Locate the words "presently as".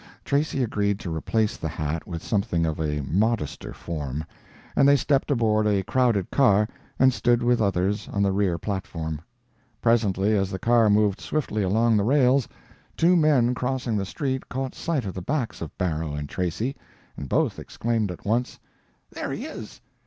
9.79-10.49